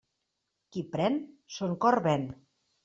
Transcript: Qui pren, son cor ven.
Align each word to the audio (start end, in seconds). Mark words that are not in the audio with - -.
Qui 0.71 0.83
pren, 0.95 1.21
son 1.59 1.79
cor 1.87 2.03
ven. 2.11 2.29